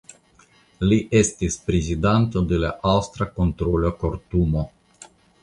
[0.85, 4.67] Li estis Prezidanto de la Aŭstra Kontrola Kortumo.